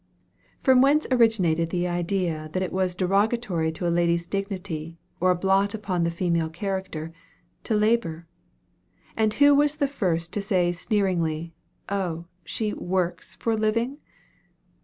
[0.63, 5.35] From whence originated the idea, that it was derogatory to a lady's dignity, or a
[5.35, 7.13] blot upon the female character,
[7.65, 8.25] to labor?
[9.15, 11.53] and who was the first to say sneeringly,
[11.87, 13.99] "Oh, she works for a living?"